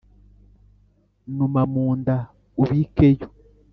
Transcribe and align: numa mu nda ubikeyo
numa 1.35 1.61
mu 1.73 1.87
nda 1.99 2.15
ubikeyo 2.61 3.27